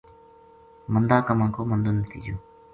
[0.93, 2.35] مندا کماں کو مندو نتیجو